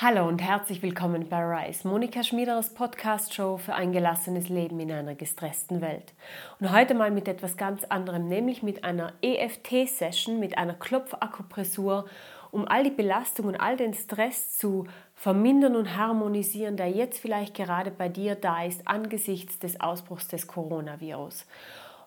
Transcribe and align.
Hallo 0.00 0.28
und 0.28 0.40
herzlich 0.40 0.80
willkommen 0.80 1.28
bei 1.28 1.42
Rise, 1.42 1.88
Monika 1.88 2.22
Schmiederers 2.22 2.72
Podcast-Show 2.72 3.56
für 3.56 3.74
ein 3.74 3.90
gelassenes 3.90 4.48
Leben 4.48 4.78
in 4.78 4.92
einer 4.92 5.16
gestressten 5.16 5.80
Welt. 5.80 6.14
Und 6.60 6.70
heute 6.70 6.94
mal 6.94 7.10
mit 7.10 7.26
etwas 7.26 7.56
ganz 7.56 7.82
anderem, 7.82 8.28
nämlich 8.28 8.62
mit 8.62 8.84
einer 8.84 9.12
EFT-Session, 9.22 10.38
mit 10.38 10.56
einer 10.56 10.74
Klopfakupressur, 10.74 12.04
um 12.52 12.68
all 12.68 12.84
die 12.84 12.90
Belastung 12.90 13.46
und 13.46 13.56
all 13.56 13.76
den 13.76 13.92
Stress 13.92 14.56
zu 14.56 14.86
vermindern 15.16 15.74
und 15.74 15.96
harmonisieren, 15.96 16.76
der 16.76 16.90
jetzt 16.90 17.18
vielleicht 17.18 17.56
gerade 17.56 17.90
bei 17.90 18.08
dir 18.08 18.36
da 18.36 18.62
ist 18.62 18.86
angesichts 18.86 19.58
des 19.58 19.80
Ausbruchs 19.80 20.28
des 20.28 20.46
Coronavirus. 20.46 21.44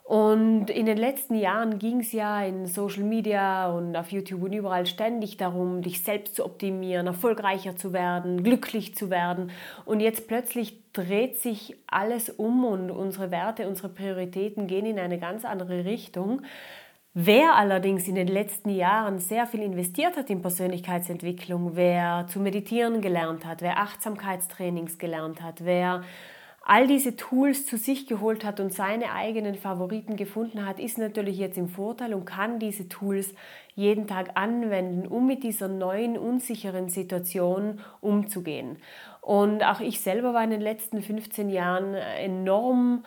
Und 0.04 0.68
in 0.68 0.86
den 0.86 0.98
letzten 0.98 1.36
Jahren 1.36 1.78
ging 1.78 2.00
es 2.00 2.12
ja 2.12 2.42
in 2.42 2.66
Social 2.66 3.04
Media 3.04 3.70
und 3.70 3.96
auf 3.96 4.10
YouTube 4.10 4.42
und 4.42 4.52
überall 4.52 4.84
ständig 4.84 5.36
darum, 5.36 5.80
dich 5.80 6.02
selbst 6.02 6.34
zu 6.34 6.44
optimieren, 6.44 7.06
erfolgreicher 7.06 7.76
zu 7.76 7.92
werden, 7.92 8.42
glücklich 8.42 8.96
zu 8.96 9.10
werden. 9.10 9.52
Und 9.84 10.00
jetzt 10.00 10.26
plötzlich 10.26 10.82
dreht 10.92 11.40
sich 11.40 11.76
alles 11.86 12.30
um 12.30 12.64
und 12.64 12.90
unsere 12.90 13.30
Werte, 13.30 13.68
unsere 13.68 13.88
Prioritäten 13.88 14.66
gehen 14.66 14.86
in 14.86 14.98
eine 14.98 15.18
ganz 15.18 15.44
andere 15.44 15.84
Richtung. 15.84 16.42
Wer 17.14 17.54
allerdings 17.56 18.08
in 18.08 18.14
den 18.14 18.28
letzten 18.28 18.70
Jahren 18.70 19.18
sehr 19.18 19.46
viel 19.46 19.60
investiert 19.60 20.16
hat 20.16 20.30
in 20.30 20.40
Persönlichkeitsentwicklung, 20.40 21.76
wer 21.76 22.26
zu 22.26 22.40
meditieren 22.40 23.02
gelernt 23.02 23.44
hat, 23.44 23.60
wer 23.60 23.78
Achtsamkeitstrainings 23.78 24.98
gelernt 24.98 25.42
hat, 25.42 25.64
wer 25.64 26.02
all 26.64 26.86
diese 26.86 27.16
Tools 27.16 27.66
zu 27.66 27.76
sich 27.76 28.06
geholt 28.06 28.44
hat 28.44 28.60
und 28.60 28.72
seine 28.72 29.12
eigenen 29.12 29.56
Favoriten 29.56 30.16
gefunden 30.16 30.64
hat, 30.64 30.78
ist 30.78 30.96
natürlich 30.96 31.38
jetzt 31.38 31.58
im 31.58 31.68
Vorteil 31.68 32.14
und 32.14 32.24
kann 32.24 32.58
diese 32.58 32.88
Tools 32.88 33.34
jeden 33.74 34.06
Tag 34.06 34.32
anwenden, 34.34 35.06
um 35.06 35.26
mit 35.26 35.42
dieser 35.42 35.68
neuen, 35.68 36.16
unsicheren 36.16 36.88
Situation 36.88 37.80
umzugehen. 38.00 38.76
Und 39.20 39.64
auch 39.64 39.80
ich 39.80 40.00
selber 40.00 40.34
war 40.34 40.44
in 40.44 40.50
den 40.50 40.60
letzten 40.60 41.02
15 41.02 41.50
Jahren 41.50 41.94
enorm 41.94 43.04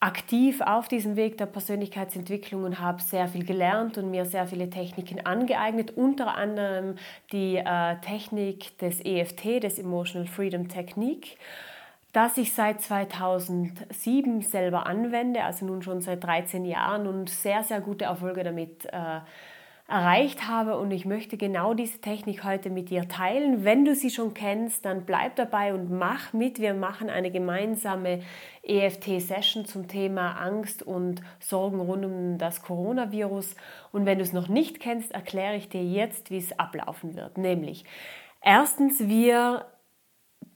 aktiv 0.00 0.62
auf 0.62 0.88
diesem 0.88 1.16
Weg 1.16 1.36
der 1.36 1.44
Persönlichkeitsentwicklung 1.44 2.64
und 2.64 2.80
habe 2.80 3.02
sehr 3.02 3.28
viel 3.28 3.44
gelernt 3.44 3.98
und 3.98 4.10
mir 4.10 4.24
sehr 4.24 4.46
viele 4.46 4.70
Techniken 4.70 5.24
angeeignet, 5.26 5.94
unter 5.94 6.34
anderem 6.36 6.96
die 7.32 7.56
äh, 7.56 7.96
Technik 8.00 8.78
des 8.78 9.04
EFT, 9.04 9.62
des 9.62 9.78
Emotional 9.78 10.26
Freedom 10.26 10.68
Technique 10.68 11.36
das 12.12 12.36
ich 12.38 12.52
seit 12.52 12.80
2007 12.80 14.42
selber 14.42 14.86
anwende, 14.86 15.44
also 15.44 15.66
nun 15.66 15.82
schon 15.82 16.00
seit 16.00 16.24
13 16.24 16.64
Jahren 16.64 17.06
und 17.06 17.30
sehr, 17.30 17.62
sehr 17.62 17.80
gute 17.80 18.06
Erfolge 18.06 18.42
damit 18.42 18.86
äh, 18.86 19.20
erreicht 19.90 20.48
habe. 20.48 20.78
Und 20.78 20.92
ich 20.92 21.04
möchte 21.04 21.36
genau 21.36 21.74
diese 21.74 22.00
Technik 22.00 22.44
heute 22.44 22.70
mit 22.70 22.90
dir 22.90 23.08
teilen. 23.08 23.64
Wenn 23.64 23.84
du 23.84 23.94
sie 23.94 24.10
schon 24.10 24.34
kennst, 24.34 24.84
dann 24.84 25.04
bleib 25.04 25.36
dabei 25.36 25.74
und 25.74 25.90
mach 25.90 26.32
mit. 26.32 26.60
Wir 26.60 26.74
machen 26.74 27.10
eine 27.10 27.30
gemeinsame 27.30 28.22
EFT-Session 28.62 29.64
zum 29.64 29.88
Thema 29.88 30.32
Angst 30.40 30.82
und 30.82 31.20
Sorgen 31.40 31.80
rund 31.80 32.04
um 32.04 32.38
das 32.38 32.62
Coronavirus. 32.62 33.56
Und 33.92 34.06
wenn 34.06 34.18
du 34.18 34.24
es 34.24 34.32
noch 34.32 34.48
nicht 34.48 34.80
kennst, 34.80 35.12
erkläre 35.12 35.56
ich 35.56 35.68
dir 35.68 35.84
jetzt, 35.84 36.30
wie 36.30 36.38
es 36.38 36.58
ablaufen 36.58 37.16
wird. 37.16 37.36
Nämlich, 37.36 37.84
erstens, 38.42 39.08
wir 39.08 39.66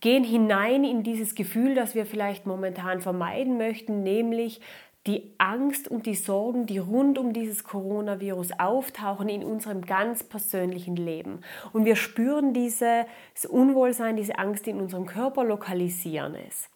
gehen 0.04 0.22
hinein 0.22 0.84
in 0.84 1.02
dieses 1.02 1.34
Gefühl, 1.34 1.74
das 1.74 1.94
wir 1.94 2.04
vielleicht 2.04 2.44
momentan 2.44 3.00
vermeiden 3.00 3.56
möchten, 3.56 4.02
nämlich 4.02 4.60
die 5.06 5.32
Angst 5.38 5.88
und 5.88 6.04
die 6.04 6.14
Sorgen, 6.14 6.66
die 6.66 6.76
rund 6.76 7.18
um 7.18 7.32
dieses 7.32 7.64
Coronavirus 7.64 8.50
auftauchen 8.58 9.30
in 9.30 9.42
unserem 9.42 9.80
ganz 9.80 10.22
persönlichen 10.22 10.96
Leben. 10.96 11.40
Und 11.72 11.86
wir 11.86 11.96
spüren 11.96 12.52
dieses 12.52 13.06
Unwohlsein, 13.48 14.16
diese 14.16 14.38
Angst 14.38 14.68
in 14.68 14.78
unserem 14.78 15.06
Körper, 15.06 15.42
lokalisieren 15.42 16.34
es. 16.34 16.68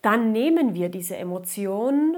Dann 0.00 0.32
nehmen 0.32 0.74
wir 0.74 0.88
diese 0.88 1.18
Emotionen 1.18 2.16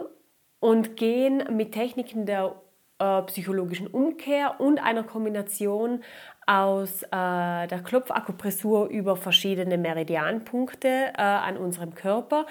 und 0.60 0.96
gehen 0.96 1.42
mit 1.56 1.72
Techniken 1.72 2.24
der 2.24 2.54
äh, 2.98 3.22
psychologischen 3.22 3.86
Umkehr 3.86 4.60
und 4.60 4.78
einer 4.78 5.02
Kombination 5.02 6.02
aus 6.46 7.02
äh, 7.02 7.08
der 7.10 7.82
Klopfakupressur 7.84 8.88
über 8.88 9.16
verschiedene 9.16 9.76
Meridianpunkte 9.78 10.88
äh, 10.88 11.20
an 11.20 11.56
unserem 11.56 11.94
Körper, 11.94 12.46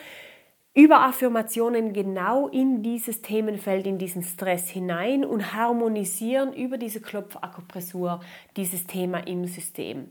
über 0.73 1.01
Affirmationen 1.01 1.93
genau 1.93 2.49
in 2.49 2.83
dieses 2.83 3.21
Themenfeld, 3.21 3.87
in 3.87 3.97
diesen 3.97 4.23
Stress 4.23 4.69
hinein 4.69 5.23
und 5.23 5.53
harmonisieren 5.53 6.53
über 6.53 6.77
diese 6.77 6.99
Klopfakupressur 6.99 8.19
dieses 8.57 8.85
Thema 8.85 9.25
im 9.25 9.45
System. 9.45 10.09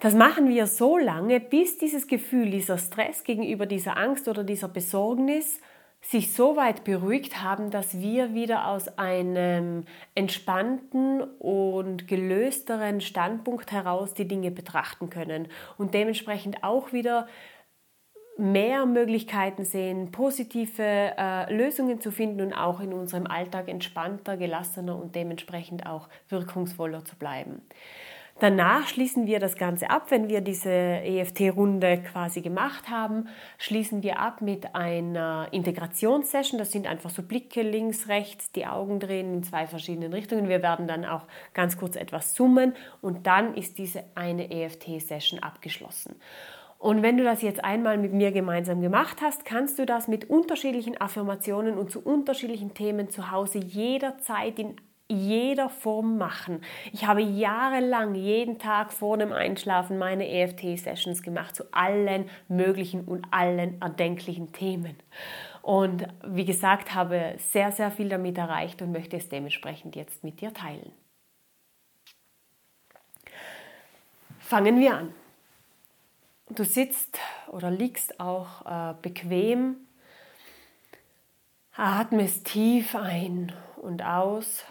Das 0.00 0.14
machen 0.14 0.48
wir 0.48 0.66
so 0.66 0.98
lange, 0.98 1.40
bis 1.40 1.78
dieses 1.78 2.08
Gefühl, 2.08 2.50
dieser 2.50 2.78
Stress 2.78 3.22
gegenüber 3.22 3.66
dieser 3.66 3.96
Angst 3.96 4.26
oder 4.28 4.42
dieser 4.42 4.68
Besorgnis 4.68 5.60
sich 6.02 6.32
so 6.32 6.56
weit 6.56 6.84
beruhigt 6.84 7.42
haben, 7.42 7.70
dass 7.70 8.00
wir 8.00 8.34
wieder 8.34 8.68
aus 8.68 8.88
einem 8.98 9.84
entspannten 10.14 11.22
und 11.22 12.08
gelösteren 12.08 13.00
Standpunkt 13.00 13.70
heraus 13.70 14.14
die 14.14 14.26
Dinge 14.26 14.50
betrachten 14.50 15.10
können 15.10 15.48
und 15.76 15.92
dementsprechend 15.92 16.64
auch 16.64 16.92
wieder 16.92 17.26
mehr 18.38 18.86
Möglichkeiten 18.86 19.64
sehen, 19.64 20.10
positive 20.12 20.82
äh, 20.82 21.52
Lösungen 21.52 22.00
zu 22.00 22.10
finden 22.10 22.40
und 22.40 22.52
auch 22.54 22.80
in 22.80 22.94
unserem 22.94 23.26
Alltag 23.26 23.68
entspannter, 23.68 24.38
gelassener 24.38 24.98
und 24.98 25.14
dementsprechend 25.14 25.86
auch 25.86 26.08
wirkungsvoller 26.30 27.04
zu 27.04 27.16
bleiben. 27.16 27.60
Danach 28.40 28.88
schließen 28.88 29.26
wir 29.26 29.38
das 29.38 29.56
Ganze 29.56 29.90
ab, 29.90 30.06
wenn 30.08 30.30
wir 30.30 30.40
diese 30.40 30.70
EFT-Runde 30.70 32.02
quasi 32.10 32.40
gemacht 32.40 32.88
haben, 32.88 33.28
schließen 33.58 34.02
wir 34.02 34.18
ab 34.18 34.40
mit 34.40 34.74
einer 34.74 35.48
Integrationssession. 35.50 36.58
Das 36.58 36.72
sind 36.72 36.86
einfach 36.86 37.10
so 37.10 37.22
Blicke 37.22 37.60
links, 37.60 38.08
rechts, 38.08 38.50
die 38.52 38.64
Augen 38.64 38.98
drehen 38.98 39.34
in 39.34 39.42
zwei 39.42 39.66
verschiedenen 39.66 40.14
Richtungen. 40.14 40.48
Wir 40.48 40.62
werden 40.62 40.88
dann 40.88 41.04
auch 41.04 41.26
ganz 41.52 41.76
kurz 41.76 41.96
etwas 41.96 42.34
summen 42.34 42.72
und 43.02 43.26
dann 43.26 43.54
ist 43.54 43.76
diese 43.76 44.04
eine 44.14 44.50
EFT-Session 44.50 45.40
abgeschlossen. 45.40 46.16
Und 46.78 47.02
wenn 47.02 47.18
du 47.18 47.24
das 47.24 47.42
jetzt 47.42 47.62
einmal 47.62 47.98
mit 47.98 48.14
mir 48.14 48.32
gemeinsam 48.32 48.80
gemacht 48.80 49.18
hast, 49.20 49.44
kannst 49.44 49.78
du 49.78 49.84
das 49.84 50.08
mit 50.08 50.30
unterschiedlichen 50.30 50.98
Affirmationen 50.98 51.76
und 51.76 51.90
zu 51.90 52.02
unterschiedlichen 52.02 52.72
Themen 52.72 53.10
zu 53.10 53.30
Hause 53.30 53.58
jederzeit 53.58 54.58
in 54.58 54.76
jeder 55.10 55.68
Form 55.68 56.16
machen. 56.16 56.62
Ich 56.92 57.06
habe 57.06 57.20
jahrelang 57.20 58.14
jeden 58.14 58.58
Tag 58.58 58.92
vor 58.92 59.18
dem 59.18 59.32
Einschlafen 59.32 59.98
meine 59.98 60.28
EFT-Sessions 60.28 61.22
gemacht 61.22 61.56
zu 61.56 61.64
allen 61.72 62.30
möglichen 62.48 63.04
und 63.04 63.26
allen 63.30 63.80
erdenklichen 63.82 64.52
Themen. 64.52 64.96
Und 65.62 66.06
wie 66.24 66.44
gesagt, 66.44 66.94
habe 66.94 67.34
sehr, 67.38 67.72
sehr 67.72 67.90
viel 67.90 68.08
damit 68.08 68.38
erreicht 68.38 68.80
und 68.82 68.92
möchte 68.92 69.16
es 69.16 69.28
dementsprechend 69.28 69.96
jetzt 69.96 70.24
mit 70.24 70.40
dir 70.40 70.54
teilen. 70.54 70.92
Fangen 74.38 74.80
wir 74.80 74.96
an. 74.96 75.14
Du 76.48 76.64
sitzt 76.64 77.18
oder 77.48 77.70
liegst 77.70 78.18
auch 78.18 78.66
äh, 78.66 78.94
bequem, 79.00 79.76
atmest 81.76 82.46
tief 82.46 82.96
ein 82.96 83.52
und 83.76 84.02
aus 84.02 84.64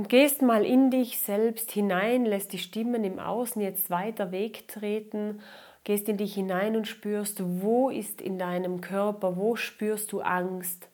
Und 0.00 0.08
gehst 0.08 0.40
mal 0.40 0.64
in 0.64 0.90
dich 0.90 1.18
selbst 1.18 1.72
hinein, 1.72 2.24
lässt 2.24 2.54
die 2.54 2.58
Stimmen 2.58 3.04
im 3.04 3.18
Außen 3.18 3.60
jetzt 3.60 3.90
weiter 3.90 4.32
wegtreten, 4.32 5.42
gehst 5.84 6.08
in 6.08 6.16
dich 6.16 6.32
hinein 6.32 6.74
und 6.74 6.88
spürst, 6.88 7.42
wo 7.60 7.90
ist 7.90 8.22
in 8.22 8.38
deinem 8.38 8.80
Körper, 8.80 9.36
wo 9.36 9.56
spürst 9.56 10.10
du 10.12 10.22
Angst, 10.22 10.88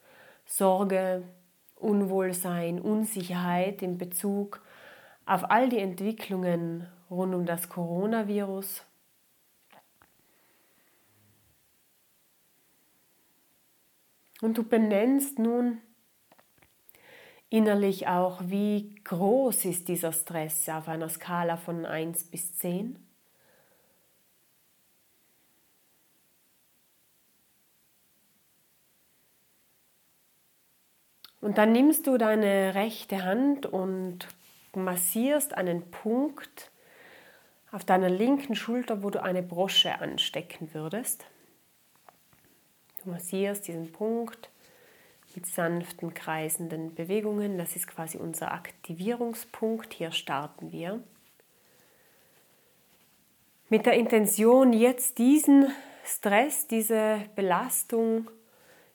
Sorge, 0.45 1.23
Unwohlsein, 1.77 2.81
Unsicherheit 2.81 3.81
in 3.81 3.97
Bezug 3.97 4.61
auf 5.25 5.53
all 5.53 5.69
die 5.69 5.79
Entwicklungen 5.79 6.89
rund 7.09 7.33
um 7.33 7.47
das 7.47 7.69
Coronavirus. 7.69 8.83
Und 14.41 14.59
du 14.59 14.65
benennst 14.65 15.39
nun 15.39 15.81
innerlich 17.51 18.09
auch, 18.09 18.41
wie 18.45 18.95
groß 19.05 19.65
ist 19.67 19.89
dieser 19.89 20.13
Stress 20.13 20.69
auf 20.69 20.89
einer 20.89 21.09
Skala 21.09 21.57
von 21.57 21.87
1 21.87 22.25
bis 22.25 22.55
10? 22.59 22.99
Und 31.41 31.59
dann 31.59 31.71
nimmst 31.71 32.09
du 32.09 32.19
deine 32.19 32.75
rechte 32.75 33.23
Hand 33.23 33.67
und 33.67 34.27
massierst 34.75 35.55
einen 35.55 35.91
Punkt 35.91 36.73
auf 37.71 37.85
deiner 37.85 38.09
linken 38.11 38.57
Schulter, 38.57 39.03
wo 39.03 39.11
du 39.11 39.23
eine 39.23 39.43
Brosche 39.43 40.01
anstecken 40.01 40.75
würdest. 40.75 41.25
Du 43.05 43.11
massierst 43.11 43.69
diesen 43.69 43.93
Punkt 43.93 44.51
mit 45.37 45.47
sanften, 45.47 46.15
kreisenden 46.15 46.95
Bewegungen. 46.95 47.59
Das 47.59 47.77
ist 47.77 47.87
quasi 47.87 48.19
unser 48.19 48.53
Aktivierungspunkt. 48.53 49.93
Hier 49.93 50.11
starten 50.11 50.73
wir. 50.73 51.03
Mit 53.69 53.85
der 53.87 53.95
Intention, 53.95 54.73
jetzt 54.73 55.19
diesen 55.19 55.71
Stress, 56.05 56.67
diese 56.67 57.21
Belastung 57.37 58.31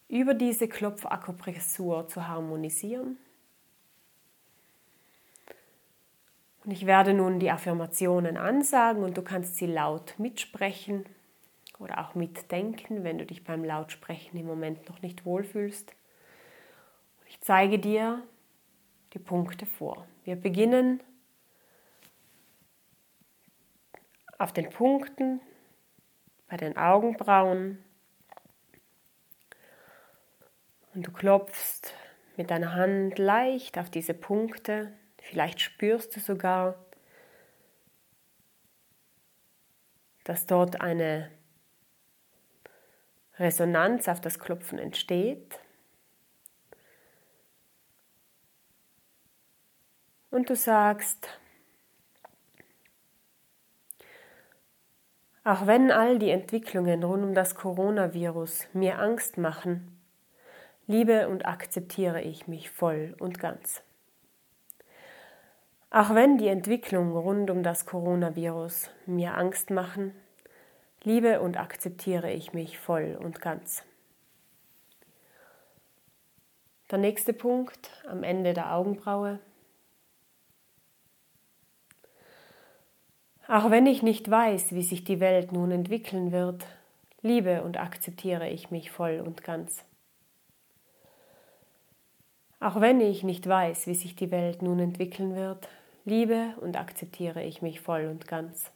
über 0.09 0.33
diese 0.33 0.67
Klopfakupressur 0.67 2.07
zu 2.07 2.27
harmonisieren. 2.27 3.17
Und 6.63 6.71
ich 6.71 6.85
werde 6.85 7.13
nun 7.13 7.39
die 7.39 7.51
Affirmationen 7.51 8.37
ansagen 8.37 9.03
und 9.03 9.17
du 9.17 9.21
kannst 9.21 9.57
sie 9.57 9.65
laut 9.65 10.15
mitsprechen 10.17 11.05
oder 11.79 11.99
auch 11.99 12.15
mitdenken, 12.15 13.03
wenn 13.03 13.17
du 13.17 13.25
dich 13.25 13.43
beim 13.43 13.63
Lautsprechen 13.63 14.39
im 14.39 14.45
Moment 14.45 14.87
noch 14.89 15.01
nicht 15.01 15.25
wohlfühlst. 15.25 15.93
Zeige 17.41 17.79
dir 17.79 18.21
die 19.13 19.19
Punkte 19.19 19.65
vor. 19.65 20.07
Wir 20.23 20.35
beginnen 20.35 21.01
auf 24.37 24.53
den 24.53 24.69
Punkten 24.69 25.41
bei 26.47 26.57
den 26.57 26.77
Augenbrauen 26.77 27.83
und 30.93 31.07
du 31.07 31.11
klopfst 31.11 31.95
mit 32.37 32.51
deiner 32.51 32.75
Hand 32.75 33.17
leicht 33.17 33.77
auf 33.77 33.89
diese 33.89 34.13
Punkte. 34.13 34.93
Vielleicht 35.19 35.61
spürst 35.61 36.15
du 36.15 36.19
sogar, 36.19 36.75
dass 40.23 40.45
dort 40.45 40.79
eine 40.81 41.31
Resonanz 43.37 44.07
auf 44.07 44.21
das 44.21 44.37
Klopfen 44.37 44.77
entsteht. 44.77 45.59
Und 50.41 50.49
du 50.49 50.55
sagst, 50.55 51.27
auch 55.43 55.67
wenn 55.67 55.91
all 55.91 56.17
die 56.17 56.31
Entwicklungen 56.31 57.03
rund 57.03 57.23
um 57.23 57.35
das 57.35 57.53
Coronavirus 57.53 58.65
mir 58.73 58.97
Angst 58.97 59.37
machen, 59.37 60.01
liebe 60.87 61.29
und 61.29 61.45
akzeptiere 61.45 62.23
ich 62.23 62.47
mich 62.47 62.71
voll 62.71 63.15
und 63.19 63.37
ganz. 63.37 63.83
Auch 65.91 66.15
wenn 66.15 66.39
die 66.39 66.47
Entwicklungen 66.47 67.15
rund 67.15 67.51
um 67.51 67.61
das 67.61 67.85
Coronavirus 67.85 68.89
mir 69.05 69.37
Angst 69.37 69.69
machen, 69.69 70.15
liebe 71.03 71.39
und 71.39 71.55
akzeptiere 71.55 72.31
ich 72.31 72.51
mich 72.51 72.79
voll 72.79 73.15
und 73.21 73.41
ganz. 73.41 73.83
Der 76.89 76.97
nächste 76.97 77.31
Punkt 77.31 77.91
am 78.07 78.23
Ende 78.23 78.53
der 78.53 78.73
Augenbraue. 78.73 79.37
Auch 83.51 83.69
wenn 83.69 83.85
ich 83.85 84.01
nicht 84.01 84.31
weiß, 84.31 84.71
wie 84.71 84.81
sich 84.81 85.03
die 85.03 85.19
Welt 85.19 85.51
nun 85.51 85.71
entwickeln 85.71 86.31
wird, 86.31 86.65
liebe 87.21 87.63
und 87.63 87.77
akzeptiere 87.77 88.47
ich 88.47 88.71
mich 88.71 88.91
voll 88.91 89.19
und 89.19 89.43
ganz. 89.43 89.83
Auch 92.61 92.79
wenn 92.79 93.01
ich 93.01 93.23
nicht 93.23 93.45
weiß, 93.45 93.87
wie 93.87 93.93
sich 93.93 94.15
die 94.15 94.31
Welt 94.31 94.61
nun 94.61 94.79
entwickeln 94.79 95.35
wird, 95.35 95.67
liebe 96.05 96.55
und 96.61 96.77
akzeptiere 96.77 97.43
ich 97.43 97.61
mich 97.61 97.81
voll 97.81 98.05
und 98.05 98.25
ganz. 98.25 98.71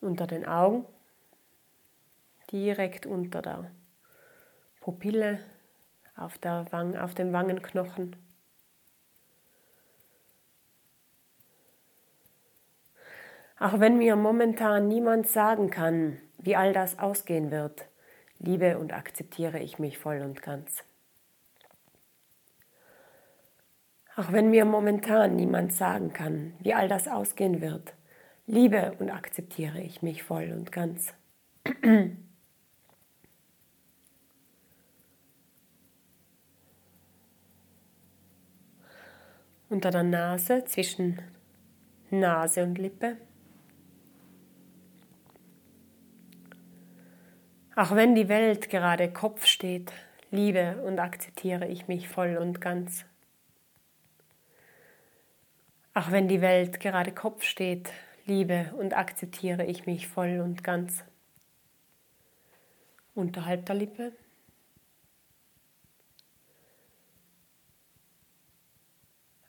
Unter 0.00 0.26
den 0.26 0.46
Augen, 0.46 0.86
direkt 2.50 3.04
unter 3.04 3.42
der 3.42 3.70
Pupille, 4.80 5.40
auf, 6.16 6.38
der 6.38 6.64
Wang, 6.70 6.96
auf 6.96 7.14
dem 7.14 7.34
Wangenknochen. 7.34 8.16
Auch 13.60 13.78
wenn 13.78 13.98
mir 13.98 14.16
momentan 14.16 14.88
niemand 14.88 15.28
sagen 15.28 15.68
kann, 15.68 16.16
wie 16.38 16.56
all 16.56 16.72
das 16.72 16.98
ausgehen 16.98 17.50
wird, 17.50 17.86
liebe 18.38 18.78
und 18.78 18.94
akzeptiere 18.94 19.58
ich 19.58 19.78
mich 19.78 19.98
voll 19.98 20.22
und 20.22 20.40
ganz. 20.40 20.82
Auch 24.16 24.32
wenn 24.32 24.48
mir 24.48 24.64
momentan 24.64 25.36
niemand 25.36 25.74
sagen 25.74 26.14
kann, 26.14 26.54
wie 26.60 26.72
all 26.72 26.88
das 26.88 27.06
ausgehen 27.06 27.60
wird, 27.60 27.92
liebe 28.46 28.96
und 28.98 29.10
akzeptiere 29.10 29.82
ich 29.82 30.00
mich 30.00 30.22
voll 30.22 30.52
und 30.52 30.72
ganz. 30.72 31.12
Unter 39.68 39.90
der 39.90 40.04
Nase 40.04 40.64
zwischen 40.64 41.20
Nase 42.08 42.62
und 42.64 42.78
Lippe. 42.78 43.18
Auch 47.76 47.94
wenn 47.94 48.16
die 48.16 48.28
Welt 48.28 48.68
gerade 48.68 49.12
Kopf 49.12 49.46
steht, 49.46 49.92
liebe 50.30 50.82
und 50.84 50.98
akzeptiere 50.98 51.68
ich 51.68 51.86
mich 51.86 52.08
voll 52.08 52.36
und 52.36 52.60
ganz. 52.60 53.04
Auch 55.94 56.10
wenn 56.10 56.26
die 56.26 56.40
Welt 56.40 56.80
gerade 56.80 57.12
Kopf 57.12 57.44
steht, 57.44 57.92
liebe 58.26 58.72
und 58.76 58.96
akzeptiere 58.96 59.64
ich 59.64 59.86
mich 59.86 60.08
voll 60.08 60.40
und 60.40 60.64
ganz. 60.64 61.04
Unterhalb 63.14 63.66
der 63.66 63.76
Lippe. 63.76 64.12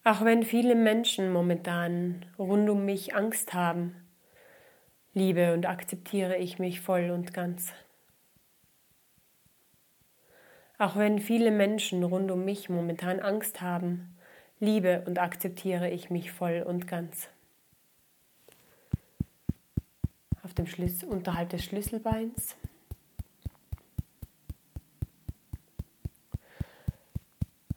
Auch 0.03 0.25
wenn 0.25 0.44
viele 0.44 0.75
Menschen 0.75 1.31
momentan 1.31 2.25
rund 2.38 2.69
um 2.69 2.85
mich 2.85 3.15
Angst 3.15 3.53
haben, 3.53 3.95
liebe 5.13 5.53
und 5.53 5.68
akzeptiere 5.68 6.38
ich 6.38 6.59
mich 6.59 6.81
voll 6.81 7.12
und 7.12 7.33
ganz. 7.33 7.71
Auch 10.81 10.95
wenn 10.95 11.19
viele 11.19 11.51
Menschen 11.51 12.04
rund 12.04 12.31
um 12.31 12.44
mich 12.44 12.68
momentan 12.68 13.19
Angst 13.19 13.62
haben, 13.62 14.18
liebe 14.60 15.04
und 15.06 15.19
akzeptiere 15.19 15.92
ich 15.92 16.10
mich 16.10 16.31
voll 16.31 16.63
und 16.66 16.88
ganz. 16.88 17.30
Auf 20.42 20.56
dem 20.56 20.66
Schlüssel, 20.66 21.07
unterhalb 21.07 21.50
des 21.50 21.63
Schlüsselbeins. 21.66 22.56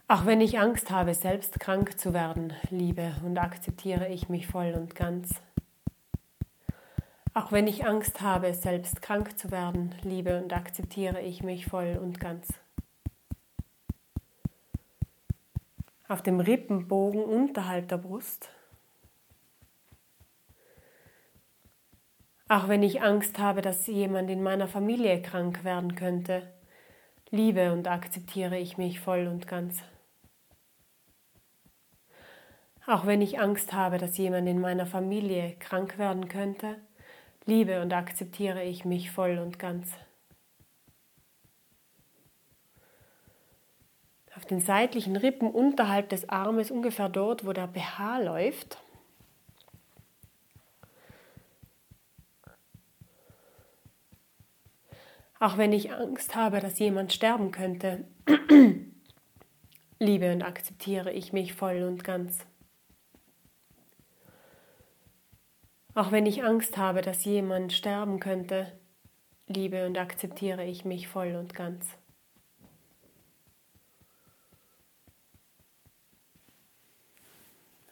Auch 0.09 0.25
wenn 0.25 0.41
ich 0.41 0.59
Angst 0.59 0.91
habe, 0.91 1.12
selbst 1.12 1.61
krank 1.61 2.01
zu 2.01 2.15
werden, 2.15 2.55
liebe 2.71 3.17
und 3.23 3.37
akzeptiere 3.37 4.08
ich 4.08 4.31
mich 4.31 4.46
voll 4.46 4.73
und 4.73 4.94
ganz. 4.94 5.43
Auch 7.34 7.53
wenn 7.53 7.67
ich 7.67 7.84
Angst 7.84 8.23
habe, 8.23 8.55
selbst 8.55 9.03
krank 9.03 9.39
zu 9.39 9.51
werden, 9.51 9.94
liebe 10.05 10.43
und 10.43 10.55
akzeptiere 10.55 11.20
ich 11.20 11.43
mich 11.43 11.67
voll 11.67 11.99
und 12.01 12.19
ganz. 12.19 12.64
Auf 16.08 16.23
dem 16.23 16.41
Rippenbogen 16.41 17.25
unterhalb 17.25 17.89
der 17.89 17.99
Brust. 17.99 18.51
Auch 22.49 22.69
wenn 22.69 22.82
ich 22.82 23.03
Angst 23.03 23.39
habe, 23.39 23.63
dass 23.63 23.87
jemand 23.87 24.29
in 24.31 24.43
meiner 24.43 24.69
Familie 24.69 25.23
krank 25.23 25.65
werden 25.65 25.94
könnte, 25.94 26.53
liebe 27.31 27.73
und 27.73 27.89
akzeptiere 27.89 28.58
ich 28.58 28.77
mich 28.77 29.01
voll 29.01 29.27
und 29.27 29.49
ganz. 29.49 29.82
Auch 32.87 33.06
wenn 33.06 33.23
ich 33.23 33.41
Angst 33.41 33.73
habe, 33.73 33.96
dass 33.96 34.19
jemand 34.19 34.46
in 34.46 34.61
meiner 34.61 34.84
Familie 34.84 35.56
krank 35.58 35.96
werden 35.96 36.29
könnte, 36.29 36.77
liebe 37.46 37.81
und 37.81 37.94
akzeptiere 37.94 38.63
ich 38.63 38.84
mich 38.84 39.11
voll 39.11 39.39
und 39.39 39.58
ganz. 39.58 39.91
Auf 44.44 44.48
den 44.48 44.60
seitlichen 44.60 45.17
Rippen 45.17 45.51
unterhalb 45.51 46.10
des 46.10 46.29
Armes, 46.29 46.70
ungefähr 46.70 47.08
dort, 47.08 47.46
wo 47.46 47.55
der 47.55 47.67
BH 47.67 48.19
läuft. 48.19 48.77
Auch 55.41 55.56
wenn 55.56 55.72
ich 55.72 55.94
Angst 55.94 56.36
habe, 56.36 56.60
dass 56.60 56.79
jemand 56.79 57.15
sterben 57.15 57.53
könnte, 57.53 58.05
liebe 59.98 60.31
und 60.31 60.43
akzeptiere 60.43 61.10
ich 61.10 61.32
mich 61.32 61.55
voll 61.55 61.82
und 61.82 62.05
ganz. 62.05 62.44
Auch 65.94 66.13
wenn 66.13 66.27
ich 66.27 66.44
Angst 66.44 66.77
habe, 66.77 67.01
dass 67.01 67.24
jemand 67.24 67.72
sterben 67.72 68.20
könnte, 68.20 68.79
liebe 69.46 69.86
und 69.86 69.96
akzeptiere 69.96 70.67
ich 70.67 70.84
mich 70.84 71.08
voll 71.08 71.34
und 71.34 71.55
ganz. 71.55 71.96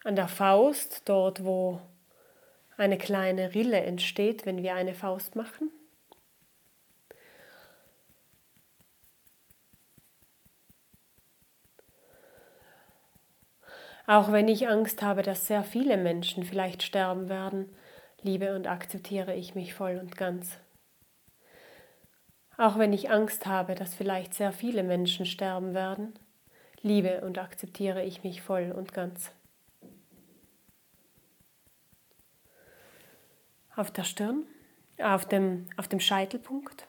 An 0.04 0.16
der 0.16 0.28
Faust, 0.28 1.08
dort 1.08 1.44
wo 1.44 1.80
eine 2.76 2.98
kleine 2.98 3.54
Rille 3.54 3.80
entsteht, 3.80 4.46
wenn 4.46 4.62
wir 4.62 4.74
eine 4.74 4.94
Faust 4.94 5.36
machen. 5.36 5.70
Auch 14.06 14.32
wenn 14.32 14.48
ich 14.48 14.68
Angst 14.68 15.00
habe, 15.00 15.22
dass 15.22 15.46
sehr 15.46 15.62
viele 15.62 15.96
Menschen 15.96 16.44
vielleicht 16.44 16.82
sterben 16.82 17.28
werden, 17.28 17.74
liebe 18.20 18.54
und 18.56 18.66
akzeptiere 18.66 19.34
ich 19.34 19.54
mich 19.54 19.74
voll 19.74 19.98
und 19.98 20.16
ganz. 20.16 20.58
Auch 22.58 22.78
wenn 22.78 22.92
ich 22.92 23.10
Angst 23.10 23.46
habe, 23.46 23.74
dass 23.74 23.94
vielleicht 23.94 24.34
sehr 24.34 24.52
viele 24.52 24.82
Menschen 24.82 25.24
sterben 25.24 25.72
werden, 25.72 26.14
liebe 26.82 27.20
und 27.22 27.38
akzeptiere 27.38 28.04
ich 28.04 28.24
mich 28.24 28.42
voll 28.42 28.72
und 28.76 28.92
ganz. 28.92 29.32
Auf 33.74 33.90
der 33.90 34.04
Stirn, 34.04 34.44
auf 34.98 35.26
dem, 35.26 35.68
auf 35.76 35.88
dem 35.88 36.00
Scheitelpunkt. 36.00 36.86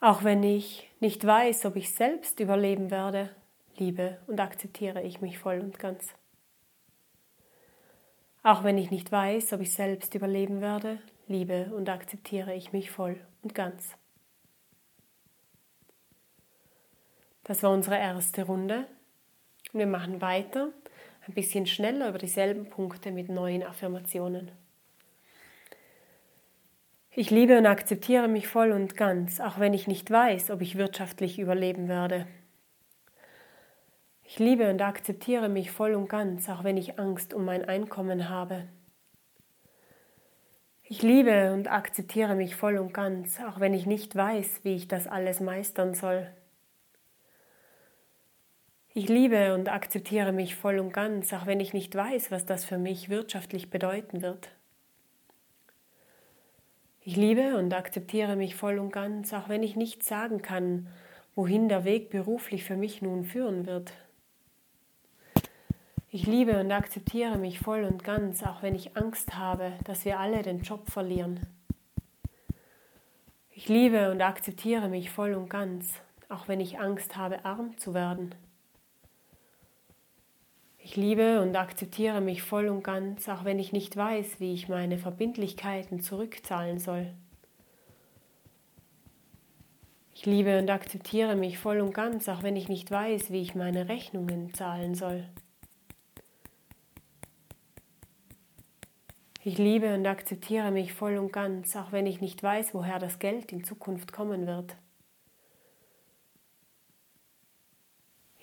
Auch 0.00 0.24
wenn 0.24 0.42
ich 0.42 0.90
nicht 0.98 1.24
weiß, 1.24 1.64
ob 1.66 1.76
ich 1.76 1.94
selbst 1.94 2.40
überleben 2.40 2.90
werde, 2.90 3.30
liebe 3.76 4.18
und 4.26 4.40
akzeptiere 4.40 5.02
ich 5.02 5.20
mich 5.20 5.38
voll 5.38 5.60
und 5.60 5.78
ganz. 5.78 6.14
Auch 8.42 8.64
wenn 8.64 8.78
ich 8.78 8.90
nicht 8.90 9.12
weiß, 9.12 9.52
ob 9.52 9.60
ich 9.60 9.72
selbst 9.72 10.14
überleben 10.16 10.60
werde, 10.60 10.98
liebe 11.28 11.72
und 11.76 11.88
akzeptiere 11.88 12.52
ich 12.54 12.72
mich 12.72 12.90
voll 12.90 13.24
und 13.42 13.54
ganz. 13.54 13.96
Das 17.44 17.62
war 17.62 17.70
unsere 17.70 17.96
erste 17.96 18.44
Runde. 18.44 18.86
Und 19.72 19.78
wir 19.78 19.86
machen 19.86 20.20
weiter, 20.20 20.68
ein 21.26 21.34
bisschen 21.34 21.66
schneller 21.66 22.08
über 22.08 22.18
dieselben 22.18 22.68
Punkte 22.68 23.10
mit 23.10 23.28
neuen 23.28 23.62
Affirmationen. 23.62 24.50
Ich 27.14 27.30
liebe 27.30 27.58
und 27.58 27.66
akzeptiere 27.66 28.26
mich 28.26 28.48
voll 28.48 28.72
und 28.72 28.96
ganz, 28.96 29.38
auch 29.38 29.58
wenn 29.58 29.74
ich 29.74 29.86
nicht 29.86 30.10
weiß, 30.10 30.50
ob 30.50 30.62
ich 30.62 30.78
wirtschaftlich 30.78 31.38
überleben 31.38 31.88
werde. 31.88 32.26
Ich 34.24 34.38
liebe 34.38 34.70
und 34.70 34.80
akzeptiere 34.80 35.50
mich 35.50 35.70
voll 35.70 35.94
und 35.94 36.08
ganz, 36.08 36.48
auch 36.48 36.64
wenn 36.64 36.78
ich 36.78 36.98
Angst 36.98 37.34
um 37.34 37.44
mein 37.44 37.66
Einkommen 37.66 38.30
habe. 38.30 38.66
Ich 40.84 41.02
liebe 41.02 41.52
und 41.52 41.70
akzeptiere 41.70 42.34
mich 42.34 42.56
voll 42.56 42.78
und 42.78 42.94
ganz, 42.94 43.40
auch 43.40 43.60
wenn 43.60 43.74
ich 43.74 43.84
nicht 43.84 44.16
weiß, 44.16 44.60
wie 44.62 44.74
ich 44.74 44.88
das 44.88 45.06
alles 45.06 45.40
meistern 45.40 45.94
soll. 45.94 46.30
Ich 48.94 49.08
liebe 49.08 49.54
und 49.54 49.70
akzeptiere 49.70 50.32
mich 50.32 50.54
voll 50.54 50.78
und 50.78 50.92
ganz, 50.92 51.32
auch 51.32 51.46
wenn 51.46 51.60
ich 51.60 51.72
nicht 51.72 51.94
weiß, 51.94 52.30
was 52.30 52.44
das 52.44 52.66
für 52.66 52.76
mich 52.76 53.08
wirtschaftlich 53.08 53.70
bedeuten 53.70 54.20
wird. 54.20 54.50
Ich 57.00 57.16
liebe 57.16 57.56
und 57.56 57.72
akzeptiere 57.72 58.36
mich 58.36 58.54
voll 58.54 58.78
und 58.78 58.92
ganz, 58.92 59.32
auch 59.32 59.48
wenn 59.48 59.62
ich 59.62 59.76
nicht 59.76 60.02
sagen 60.02 60.42
kann, 60.42 60.88
wohin 61.34 61.70
der 61.70 61.84
Weg 61.84 62.10
beruflich 62.10 62.64
für 62.64 62.76
mich 62.76 63.00
nun 63.00 63.24
führen 63.24 63.64
wird. 63.64 63.94
Ich 66.10 66.26
liebe 66.26 66.60
und 66.60 66.70
akzeptiere 66.70 67.38
mich 67.38 67.60
voll 67.60 67.84
und 67.84 68.04
ganz, 68.04 68.42
auch 68.42 68.62
wenn 68.62 68.74
ich 68.74 68.94
Angst 68.94 69.38
habe, 69.38 69.72
dass 69.84 70.04
wir 70.04 70.20
alle 70.20 70.42
den 70.42 70.60
Job 70.60 70.90
verlieren. 70.90 71.40
Ich 73.50 73.70
liebe 73.70 74.10
und 74.10 74.20
akzeptiere 74.20 74.90
mich 74.90 75.08
voll 75.08 75.32
und 75.32 75.48
ganz, 75.48 75.94
auch 76.28 76.46
wenn 76.46 76.60
ich 76.60 76.78
Angst 76.78 77.16
habe, 77.16 77.46
arm 77.46 77.78
zu 77.78 77.94
werden. 77.94 78.34
Ich 80.84 80.96
liebe 80.96 81.40
und 81.40 81.54
akzeptiere 81.54 82.20
mich 82.20 82.42
voll 82.42 82.66
und 82.66 82.82
ganz, 82.82 83.28
auch 83.28 83.44
wenn 83.44 83.60
ich 83.60 83.72
nicht 83.72 83.96
weiß, 83.96 84.40
wie 84.40 84.52
ich 84.52 84.68
meine 84.68 84.98
Verbindlichkeiten 84.98 86.00
zurückzahlen 86.00 86.80
soll. 86.80 87.14
Ich 90.12 90.26
liebe 90.26 90.58
und 90.58 90.68
akzeptiere 90.68 91.36
mich 91.36 91.58
voll 91.58 91.80
und 91.80 91.94
ganz, 91.94 92.28
auch 92.28 92.42
wenn 92.42 92.56
ich 92.56 92.68
nicht 92.68 92.90
weiß, 92.90 93.30
wie 93.30 93.40
ich 93.40 93.54
meine 93.54 93.88
Rechnungen 93.88 94.52
zahlen 94.54 94.96
soll. 94.96 95.24
Ich 99.44 99.58
liebe 99.58 99.94
und 99.94 100.06
akzeptiere 100.06 100.72
mich 100.72 100.92
voll 100.92 101.16
und 101.16 101.32
ganz, 101.32 101.76
auch 101.76 101.92
wenn 101.92 102.06
ich 102.06 102.20
nicht 102.20 102.42
weiß, 102.42 102.74
woher 102.74 102.98
das 102.98 103.20
Geld 103.20 103.52
in 103.52 103.62
Zukunft 103.62 104.12
kommen 104.12 104.48
wird. 104.48 104.76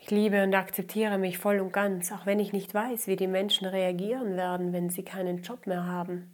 Ich 0.09 0.15
liebe 0.15 0.43
und 0.43 0.55
akzeptiere 0.55 1.19
mich 1.19 1.37
voll 1.37 1.59
und 1.59 1.71
ganz, 1.71 2.11
auch 2.11 2.25
wenn 2.25 2.39
ich 2.39 2.51
nicht 2.51 2.73
weiß, 2.73 3.05
wie 3.05 3.15
die 3.15 3.27
Menschen 3.27 3.67
reagieren 3.67 4.37
werden, 4.37 4.73
wenn 4.73 4.89
sie 4.89 5.03
keinen 5.03 5.43
Job 5.43 5.67
mehr 5.67 5.85
haben. 5.85 6.31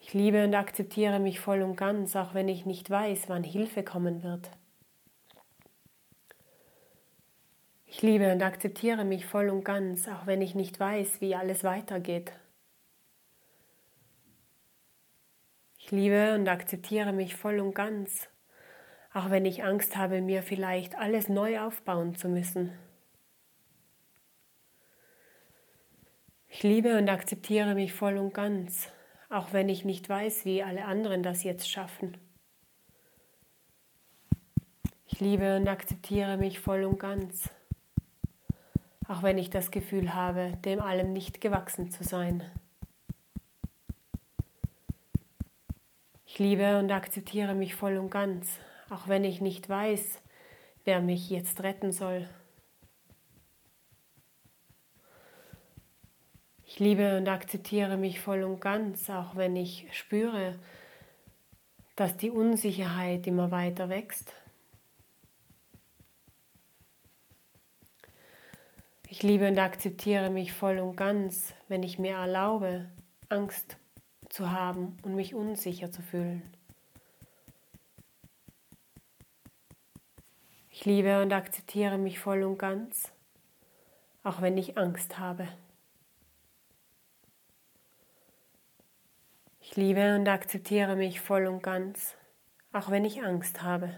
Ich 0.00 0.12
liebe 0.12 0.44
und 0.44 0.54
akzeptiere 0.54 1.18
mich 1.18 1.40
voll 1.40 1.62
und 1.62 1.76
ganz, 1.76 2.14
auch 2.14 2.34
wenn 2.34 2.46
ich 2.46 2.66
nicht 2.66 2.90
weiß, 2.90 3.30
wann 3.30 3.42
Hilfe 3.42 3.82
kommen 3.82 4.22
wird. 4.22 4.50
Ich 7.86 8.02
liebe 8.02 8.30
und 8.30 8.42
akzeptiere 8.42 9.06
mich 9.06 9.24
voll 9.24 9.48
und 9.48 9.64
ganz, 9.64 10.08
auch 10.08 10.26
wenn 10.26 10.42
ich 10.42 10.54
nicht 10.54 10.78
weiß, 10.78 11.22
wie 11.22 11.34
alles 11.34 11.64
weitergeht. 11.64 12.32
Ich 15.78 15.90
liebe 15.90 16.34
und 16.34 16.46
akzeptiere 16.48 17.14
mich 17.14 17.34
voll 17.34 17.60
und 17.60 17.74
ganz, 17.74 18.28
auch 19.12 19.30
wenn 19.30 19.44
ich 19.44 19.64
Angst 19.64 19.96
habe, 19.96 20.20
mir 20.20 20.42
vielleicht 20.42 20.96
alles 20.96 21.28
neu 21.28 21.60
aufbauen 21.60 22.14
zu 22.14 22.28
müssen. 22.28 22.72
Ich 26.48 26.62
liebe 26.62 26.98
und 26.98 27.08
akzeptiere 27.08 27.74
mich 27.74 27.92
voll 27.92 28.18
und 28.18 28.34
ganz, 28.34 28.88
auch 29.28 29.52
wenn 29.52 29.68
ich 29.68 29.84
nicht 29.84 30.08
weiß, 30.08 30.44
wie 30.44 30.62
alle 30.62 30.84
anderen 30.84 31.22
das 31.22 31.44
jetzt 31.44 31.70
schaffen. 31.70 32.16
Ich 35.06 35.20
liebe 35.20 35.56
und 35.56 35.68
akzeptiere 35.68 36.36
mich 36.36 36.60
voll 36.60 36.84
und 36.84 36.98
ganz, 36.98 37.50
auch 39.06 39.22
wenn 39.22 39.38
ich 39.38 39.50
das 39.50 39.70
Gefühl 39.70 40.14
habe, 40.14 40.56
dem 40.64 40.80
allem 40.80 41.12
nicht 41.12 41.40
gewachsen 41.40 41.90
zu 41.90 42.04
sein. 42.04 42.42
Ich 46.26 46.38
liebe 46.38 46.78
und 46.78 46.90
akzeptiere 46.90 47.54
mich 47.54 47.74
voll 47.74 47.96
und 47.96 48.10
ganz, 48.10 48.60
auch 48.90 49.08
wenn 49.08 49.24
ich 49.24 49.40
nicht 49.40 49.68
weiß, 49.68 50.20
wer 50.84 51.00
mich 51.00 51.30
jetzt 51.30 51.62
retten 51.62 51.92
soll. 51.92 52.28
Ich 56.64 56.78
liebe 56.78 57.16
und 57.16 57.28
akzeptiere 57.28 57.96
mich 57.96 58.20
voll 58.20 58.42
und 58.42 58.60
ganz, 58.60 59.08
auch 59.10 59.36
wenn 59.36 59.56
ich 59.56 59.86
spüre, 59.92 60.58
dass 61.96 62.16
die 62.16 62.30
Unsicherheit 62.30 63.26
immer 63.26 63.50
weiter 63.50 63.88
wächst. 63.88 64.32
Ich 69.08 69.22
liebe 69.22 69.48
und 69.48 69.58
akzeptiere 69.58 70.30
mich 70.30 70.52
voll 70.52 70.78
und 70.78 70.96
ganz, 70.96 71.54
wenn 71.66 71.82
ich 71.82 71.98
mir 71.98 72.14
erlaube, 72.14 72.88
Angst 73.28 73.76
zu 74.28 74.52
haben 74.52 74.96
und 75.02 75.16
mich 75.16 75.34
unsicher 75.34 75.90
zu 75.90 76.00
fühlen. 76.00 76.42
Ich 80.80 80.86
liebe 80.86 81.20
und 81.20 81.30
akzeptiere 81.30 81.98
mich 81.98 82.18
voll 82.18 82.42
und 82.42 82.56
ganz, 82.56 83.12
auch 84.22 84.40
wenn 84.40 84.56
ich 84.56 84.78
Angst 84.78 85.18
habe. 85.18 85.46
Ich 89.60 89.76
liebe 89.76 90.16
und 90.16 90.26
akzeptiere 90.26 90.96
mich 90.96 91.20
voll 91.20 91.48
und 91.48 91.62
ganz, 91.62 92.16
auch 92.72 92.90
wenn 92.90 93.04
ich 93.04 93.22
Angst 93.22 93.60
habe. 93.60 93.94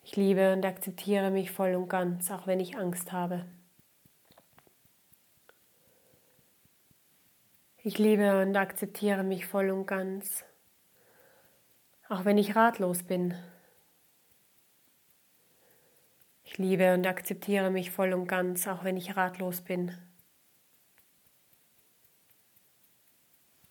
Ich 0.00 0.16
liebe 0.16 0.54
und 0.54 0.64
akzeptiere 0.64 1.30
mich 1.30 1.50
voll 1.50 1.74
und 1.74 1.88
ganz, 1.88 2.30
auch 2.30 2.46
wenn 2.46 2.60
ich 2.60 2.78
Angst 2.78 3.12
habe. 3.12 3.44
Ich 7.82 7.98
liebe 7.98 8.40
und 8.40 8.56
akzeptiere 8.56 9.22
mich 9.22 9.44
voll 9.44 9.68
und 9.68 9.84
ganz, 9.84 10.46
auch 12.08 12.24
wenn 12.24 12.38
ich 12.38 12.54
ratlos 12.54 13.02
bin. 13.02 13.34
Ich 16.44 16.58
liebe 16.58 16.94
und 16.94 17.06
akzeptiere 17.06 17.70
mich 17.70 17.90
voll 17.90 18.12
und 18.12 18.28
ganz, 18.28 18.68
auch 18.68 18.84
wenn 18.84 18.96
ich 18.96 19.16
ratlos 19.16 19.60
bin. 19.60 19.92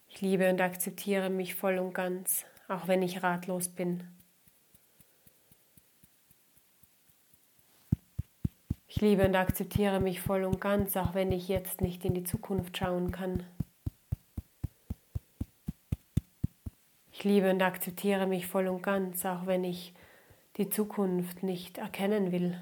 Ich 0.08 0.22
liebe 0.22 0.50
und 0.50 0.62
akzeptiere 0.62 1.30
mich 1.30 1.56
voll 1.56 1.78
und 1.78 1.94
ganz, 1.94 2.46
auch 2.68 2.88
wenn 2.88 3.02
ich 3.02 3.24
ratlos 3.24 3.70
bin. 3.70 4.04
Ich 8.88 9.02
liebe 9.02 9.26
und 9.26 9.36
akzeptiere 9.36 10.00
mich 10.00 10.22
voll 10.22 10.44
und 10.44 10.62
ganz, 10.62 10.96
auch 10.96 11.14
wenn 11.14 11.32
ich 11.32 11.48
jetzt 11.48 11.82
nicht 11.82 12.06
in 12.06 12.14
die 12.14 12.24
Zukunft 12.24 12.78
schauen 12.78 13.12
kann. 13.12 13.44
Ich 17.18 17.24
liebe 17.24 17.50
und 17.50 17.62
akzeptiere 17.62 18.28
mich 18.28 18.46
voll 18.46 18.68
und 18.68 18.84
ganz, 18.84 19.26
auch 19.26 19.46
wenn 19.46 19.64
ich 19.64 19.94
die 20.58 20.68
Zukunft 20.68 21.44
nicht 21.44 21.78
erkennen 21.78 22.34
will. 22.34 22.60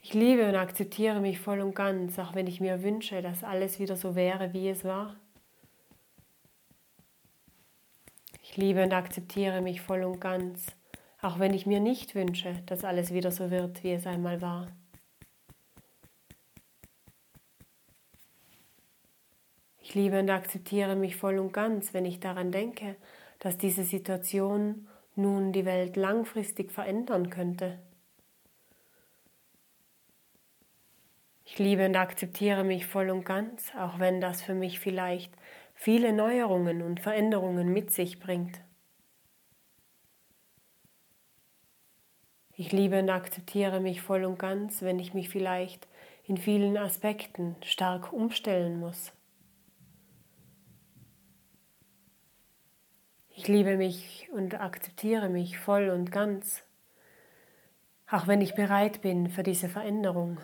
Ich 0.00 0.14
liebe 0.14 0.48
und 0.48 0.54
akzeptiere 0.54 1.20
mich 1.20 1.40
voll 1.40 1.60
und 1.60 1.74
ganz, 1.74 2.16
auch 2.20 2.36
wenn 2.36 2.46
ich 2.46 2.60
mir 2.60 2.84
wünsche, 2.84 3.22
dass 3.22 3.42
alles 3.42 3.80
wieder 3.80 3.96
so 3.96 4.14
wäre, 4.14 4.52
wie 4.52 4.68
es 4.68 4.84
war. 4.84 5.16
Ich 8.44 8.56
liebe 8.56 8.84
und 8.84 8.92
akzeptiere 8.92 9.62
mich 9.62 9.80
voll 9.80 10.04
und 10.04 10.20
ganz, 10.20 10.66
auch 11.20 11.40
wenn 11.40 11.54
ich 11.54 11.66
mir 11.66 11.80
nicht 11.80 12.14
wünsche, 12.14 12.54
dass 12.66 12.84
alles 12.84 13.12
wieder 13.12 13.32
so 13.32 13.50
wird, 13.50 13.82
wie 13.82 13.94
es 13.94 14.06
einmal 14.06 14.40
war. 14.40 14.68
Ich 19.92 19.96
liebe 19.96 20.18
und 20.20 20.30
akzeptiere 20.30 20.96
mich 20.96 21.16
voll 21.16 21.38
und 21.38 21.52
ganz, 21.52 21.92
wenn 21.92 22.06
ich 22.06 22.18
daran 22.18 22.50
denke, 22.50 22.96
dass 23.40 23.58
diese 23.58 23.84
Situation 23.84 24.88
nun 25.16 25.52
die 25.52 25.66
Welt 25.66 25.96
langfristig 25.96 26.72
verändern 26.72 27.28
könnte. 27.28 27.78
Ich 31.44 31.58
liebe 31.58 31.84
und 31.84 31.94
akzeptiere 31.94 32.64
mich 32.64 32.86
voll 32.86 33.10
und 33.10 33.26
ganz, 33.26 33.70
auch 33.76 33.98
wenn 33.98 34.22
das 34.22 34.40
für 34.40 34.54
mich 34.54 34.80
vielleicht 34.80 35.30
viele 35.74 36.14
Neuerungen 36.14 36.80
und 36.80 36.98
Veränderungen 36.98 37.70
mit 37.70 37.90
sich 37.90 38.18
bringt. 38.18 38.62
Ich 42.56 42.72
liebe 42.72 42.98
und 42.98 43.10
akzeptiere 43.10 43.80
mich 43.80 44.00
voll 44.00 44.24
und 44.24 44.38
ganz, 44.38 44.80
wenn 44.80 44.98
ich 44.98 45.12
mich 45.12 45.28
vielleicht 45.28 45.86
in 46.24 46.38
vielen 46.38 46.78
Aspekten 46.78 47.56
stark 47.62 48.10
umstellen 48.14 48.80
muss. 48.80 49.12
Ich 53.42 53.48
liebe 53.48 53.76
mich 53.76 54.28
und 54.30 54.60
akzeptiere 54.60 55.28
mich 55.28 55.58
voll 55.58 55.88
und 55.88 56.12
ganz, 56.12 56.62
auch 58.08 58.28
wenn 58.28 58.40
ich 58.40 58.54
bereit 58.54 59.02
bin 59.02 59.30
für 59.30 59.42
diese 59.42 59.68
Veränderung. 59.68 60.38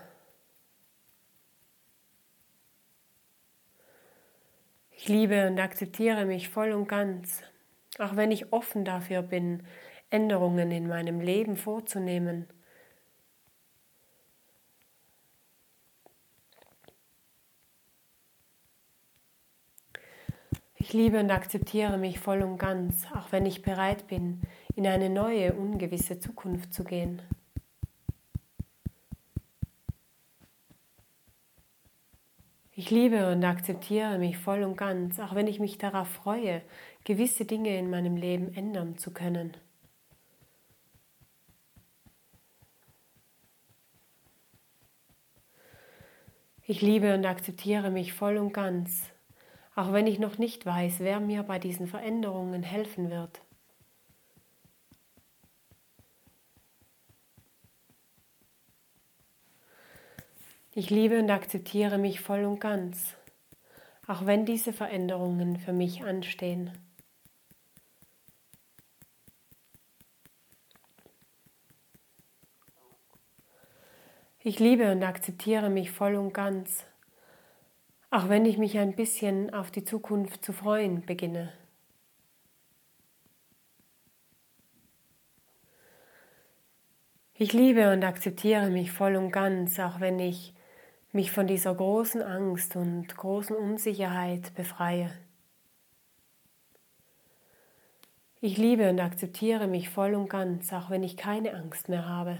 Ich 4.90 5.06
liebe 5.06 5.46
und 5.46 5.60
akzeptiere 5.60 6.24
mich 6.24 6.48
voll 6.48 6.72
und 6.72 6.88
ganz, 6.88 7.44
auch 8.00 8.16
wenn 8.16 8.32
ich 8.32 8.52
offen 8.52 8.84
dafür 8.84 9.22
bin, 9.22 9.62
Änderungen 10.10 10.72
in 10.72 10.88
meinem 10.88 11.20
Leben 11.20 11.56
vorzunehmen. 11.56 12.48
Ich 20.88 20.94
liebe 20.94 21.20
und 21.20 21.30
akzeptiere 21.30 21.98
mich 21.98 22.18
voll 22.18 22.40
und 22.40 22.56
ganz, 22.56 23.04
auch 23.14 23.30
wenn 23.30 23.44
ich 23.44 23.60
bereit 23.60 24.06
bin, 24.06 24.40
in 24.74 24.86
eine 24.86 25.10
neue, 25.10 25.52
ungewisse 25.52 26.18
Zukunft 26.18 26.72
zu 26.72 26.82
gehen. 26.82 27.20
Ich 32.72 32.90
liebe 32.90 33.30
und 33.30 33.44
akzeptiere 33.44 34.16
mich 34.16 34.38
voll 34.38 34.62
und 34.62 34.78
ganz, 34.78 35.20
auch 35.20 35.34
wenn 35.34 35.46
ich 35.46 35.60
mich 35.60 35.76
darauf 35.76 36.08
freue, 36.08 36.62
gewisse 37.04 37.44
Dinge 37.44 37.76
in 37.78 37.90
meinem 37.90 38.16
Leben 38.16 38.54
ändern 38.54 38.96
zu 38.96 39.12
können. 39.12 39.58
Ich 46.62 46.80
liebe 46.80 47.12
und 47.12 47.26
akzeptiere 47.26 47.90
mich 47.90 48.14
voll 48.14 48.38
und 48.38 48.54
ganz, 48.54 49.12
auch 49.78 49.92
wenn 49.92 50.08
ich 50.08 50.18
noch 50.18 50.38
nicht 50.38 50.66
weiß, 50.66 50.98
wer 50.98 51.20
mir 51.20 51.44
bei 51.44 51.60
diesen 51.60 51.86
Veränderungen 51.86 52.64
helfen 52.64 53.10
wird. 53.10 53.40
Ich 60.74 60.90
liebe 60.90 61.20
und 61.20 61.30
akzeptiere 61.30 61.96
mich 61.96 62.20
voll 62.20 62.44
und 62.44 62.58
ganz, 62.58 63.14
auch 64.08 64.26
wenn 64.26 64.44
diese 64.44 64.72
Veränderungen 64.72 65.60
für 65.60 65.72
mich 65.72 66.02
anstehen. 66.02 66.72
Ich 74.40 74.58
liebe 74.58 74.90
und 74.90 75.04
akzeptiere 75.04 75.70
mich 75.70 75.92
voll 75.92 76.16
und 76.16 76.34
ganz, 76.34 76.84
auch 78.10 78.28
wenn 78.28 78.46
ich 78.46 78.56
mich 78.56 78.78
ein 78.78 78.94
bisschen 78.94 79.52
auf 79.52 79.70
die 79.70 79.84
Zukunft 79.84 80.44
zu 80.44 80.52
freuen 80.52 81.04
beginne. 81.04 81.52
Ich 87.34 87.52
liebe 87.52 87.92
und 87.92 88.02
akzeptiere 88.02 88.70
mich 88.70 88.90
voll 88.90 89.14
und 89.14 89.30
ganz, 89.30 89.78
auch 89.78 90.00
wenn 90.00 90.18
ich 90.18 90.54
mich 91.12 91.30
von 91.30 91.46
dieser 91.46 91.74
großen 91.74 92.20
Angst 92.20 92.74
und 92.74 93.16
großen 93.16 93.54
Unsicherheit 93.54 94.54
befreie. 94.54 95.12
Ich 98.40 98.56
liebe 98.56 98.88
und 98.90 99.00
akzeptiere 99.00 99.66
mich 99.68 99.88
voll 99.88 100.14
und 100.14 100.28
ganz, 100.28 100.72
auch 100.72 100.90
wenn 100.90 101.02
ich 101.02 101.16
keine 101.16 101.54
Angst 101.54 101.88
mehr 101.88 102.08
habe. 102.08 102.38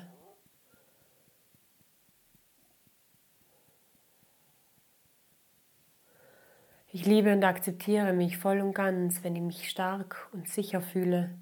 Ich 6.90 7.04
liebe 7.04 7.32
und 7.34 7.44
akzeptiere 7.44 8.14
mich 8.14 8.38
voll 8.38 8.60
und 8.60 8.72
ganz, 8.72 9.22
wenn 9.22 9.36
ich 9.36 9.42
mich 9.42 9.68
stark 9.68 10.26
und 10.32 10.48
sicher 10.48 10.80
fühle. 10.80 11.38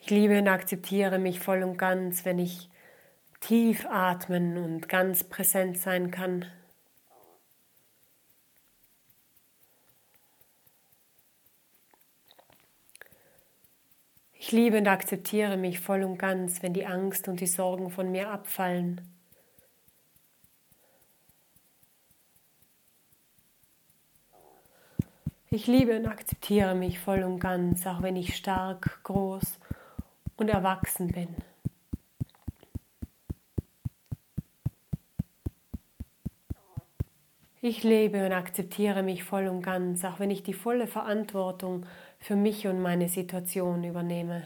Ich 0.00 0.08
liebe 0.10 0.38
und 0.38 0.46
akzeptiere 0.46 1.18
mich 1.18 1.40
voll 1.40 1.64
und 1.64 1.78
ganz, 1.78 2.24
wenn 2.24 2.38
ich 2.38 2.70
tief 3.40 3.86
atmen 3.86 4.56
und 4.56 4.88
ganz 4.88 5.24
präsent 5.24 5.78
sein 5.78 6.12
kann. 6.12 6.44
Ich 14.46 14.52
liebe 14.52 14.78
und 14.78 14.86
akzeptiere 14.86 15.56
mich 15.56 15.80
voll 15.80 16.04
und 16.04 16.18
ganz, 16.18 16.62
wenn 16.62 16.72
die 16.72 16.86
Angst 16.86 17.26
und 17.26 17.40
die 17.40 17.48
Sorgen 17.48 17.90
von 17.90 18.12
mir 18.12 18.30
abfallen. 18.30 19.00
Ich 25.50 25.66
liebe 25.66 25.96
und 25.98 26.06
akzeptiere 26.06 26.76
mich 26.76 27.00
voll 27.00 27.24
und 27.24 27.40
ganz, 27.40 27.88
auch 27.88 28.02
wenn 28.02 28.14
ich 28.14 28.36
stark, 28.36 29.02
groß 29.02 29.58
und 30.36 30.48
erwachsen 30.48 31.08
bin. 31.08 31.34
Ich 37.62 37.82
lebe 37.82 38.24
und 38.24 38.32
akzeptiere 38.32 39.02
mich 39.02 39.24
voll 39.24 39.48
und 39.48 39.62
ganz, 39.62 40.04
auch 40.04 40.20
wenn 40.20 40.30
ich 40.30 40.44
die 40.44 40.54
volle 40.54 40.86
Verantwortung 40.86 41.84
für 42.26 42.34
mich 42.34 42.66
und 42.66 42.82
meine 42.82 43.08
Situation 43.08 43.84
übernehme. 43.84 44.42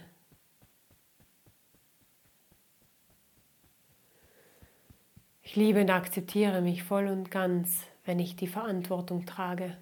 Ich 5.41 5.57
liebe 5.57 5.81
und 5.81 5.89
akzeptiere 5.89 6.61
mich 6.61 6.83
voll 6.83 7.07
und 7.07 7.31
ganz, 7.31 7.87
wenn 8.05 8.19
ich 8.19 8.37
die 8.37 8.49
Verantwortung 8.49 9.25
trage. 9.25 9.79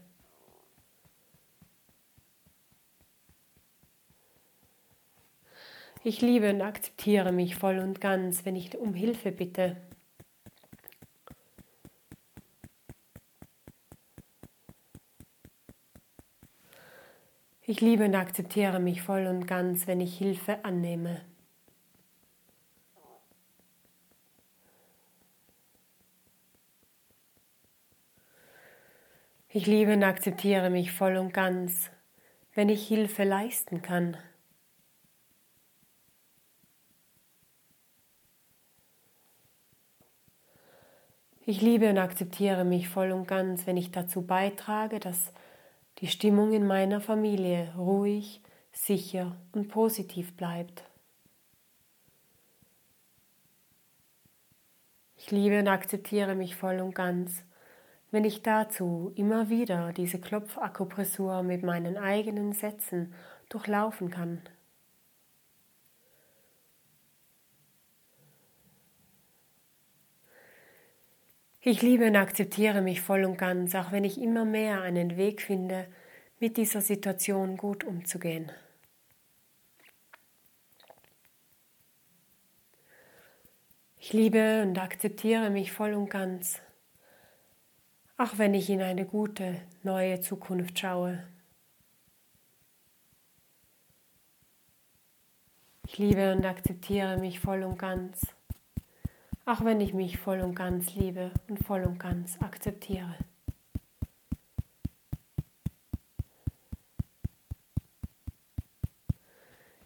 Ich 6.04 6.20
liebe 6.20 6.50
und 6.50 6.62
akzeptiere 6.62 7.32
mich 7.32 7.56
voll 7.56 7.78
und 7.80 8.00
ganz, 8.00 8.44
wenn 8.44 8.54
ich 8.54 8.78
um 8.78 8.94
Hilfe 8.94 9.32
bitte. 9.32 9.76
Ich 17.70 17.82
liebe 17.82 18.06
und 18.06 18.14
akzeptiere 18.14 18.80
mich 18.80 19.02
voll 19.02 19.26
und 19.26 19.46
ganz, 19.46 19.86
wenn 19.86 20.00
ich 20.00 20.16
Hilfe 20.16 20.64
annehme. 20.64 21.20
Ich 29.50 29.66
liebe 29.66 29.92
und 29.92 30.02
akzeptiere 30.02 30.70
mich 30.70 30.92
voll 30.92 31.18
und 31.18 31.34
ganz, 31.34 31.90
wenn 32.54 32.70
ich 32.70 32.88
Hilfe 32.88 33.24
leisten 33.24 33.82
kann. 33.82 34.16
Ich 41.44 41.60
liebe 41.60 41.90
und 41.90 41.98
akzeptiere 41.98 42.64
mich 42.64 42.88
voll 42.88 43.12
und 43.12 43.28
ganz, 43.28 43.66
wenn 43.66 43.76
ich 43.76 43.90
dazu 43.90 44.22
beitrage, 44.22 45.00
dass 45.00 45.34
die 46.00 46.06
Stimmung 46.06 46.52
in 46.52 46.66
meiner 46.66 47.00
Familie 47.00 47.72
ruhig, 47.76 48.40
sicher 48.72 49.36
und 49.52 49.68
positiv 49.68 50.36
bleibt. 50.36 50.84
Ich 55.16 55.32
liebe 55.32 55.58
und 55.58 55.68
akzeptiere 55.68 56.34
mich 56.36 56.54
voll 56.54 56.80
und 56.80 56.94
ganz, 56.94 57.44
wenn 58.10 58.24
ich 58.24 58.42
dazu 58.42 59.12
immer 59.16 59.50
wieder 59.50 59.92
diese 59.92 60.20
Klopfakupressur 60.20 61.42
mit 61.42 61.62
meinen 61.62 61.96
eigenen 61.96 62.52
Sätzen 62.52 63.12
durchlaufen 63.48 64.10
kann. 64.10 64.40
Ich 71.60 71.82
liebe 71.82 72.06
und 72.06 72.14
akzeptiere 72.14 72.82
mich 72.82 73.00
voll 73.00 73.24
und 73.24 73.36
ganz, 73.36 73.74
auch 73.74 73.90
wenn 73.90 74.04
ich 74.04 74.20
immer 74.20 74.44
mehr 74.44 74.80
einen 74.82 75.16
Weg 75.16 75.42
finde, 75.42 75.88
mit 76.38 76.56
dieser 76.56 76.80
Situation 76.80 77.56
gut 77.56 77.82
umzugehen. 77.82 78.52
Ich 83.98 84.12
liebe 84.12 84.62
und 84.62 84.78
akzeptiere 84.78 85.50
mich 85.50 85.72
voll 85.72 85.94
und 85.94 86.08
ganz, 86.08 86.60
auch 88.16 88.38
wenn 88.38 88.54
ich 88.54 88.70
in 88.70 88.80
eine 88.80 89.04
gute, 89.04 89.60
neue 89.82 90.20
Zukunft 90.20 90.78
schaue. 90.78 91.26
Ich 95.88 95.98
liebe 95.98 96.32
und 96.32 96.46
akzeptiere 96.46 97.16
mich 97.18 97.40
voll 97.40 97.64
und 97.64 97.78
ganz, 97.78 98.37
auch 99.48 99.64
wenn 99.64 99.80
ich 99.80 99.94
mich 99.94 100.18
voll 100.18 100.40
und 100.40 100.54
ganz 100.54 100.94
liebe 100.94 101.30
und 101.48 101.64
voll 101.64 101.82
und 101.82 101.98
ganz 101.98 102.38
akzeptiere. 102.42 103.14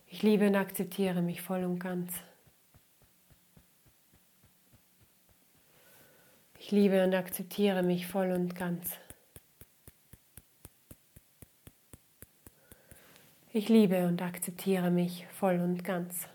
Ich 0.09 0.25
liebe 0.25 0.49
und 0.49 0.57
akzeptiere 0.57 1.23
mich 1.23 1.43
voll 1.43 1.63
und 1.63 1.79
ganz. 1.79 2.13
Ich 6.59 6.73
liebe 6.73 7.05
und 7.05 7.15
akzeptiere 7.15 7.85
mich 7.85 8.09
voll 8.09 8.33
und 8.33 8.57
ganz. 8.57 8.97
Ich 13.53 13.69
liebe 13.69 14.09
und 14.09 14.21
akzeptiere 14.23 14.91
mich 14.91 15.25
voll 15.29 15.61
und 15.61 15.85
ganz. 15.85 16.27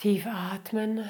Tief 0.00 0.26
atmen. 0.26 1.06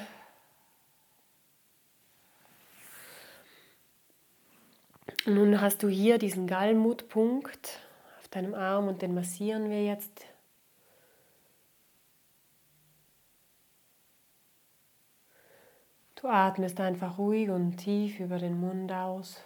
Nun 5.25 5.61
hast 5.61 5.81
du 5.81 5.87
hier 5.87 6.17
diesen 6.17 6.45
Gallmutpunkt 6.45 7.79
auf 8.19 8.27
deinem 8.27 8.53
Arm 8.53 8.89
und 8.89 9.01
den 9.01 9.13
massieren 9.13 9.69
wir 9.69 9.81
jetzt 9.81 10.25
Du 16.15 16.27
atmest 16.27 16.81
einfach 16.81 17.17
ruhig 17.17 17.49
und 17.49 17.77
tief 17.77 18.19
über 18.19 18.39
den 18.39 18.59
Mund 18.59 18.91
aus. 18.91 19.41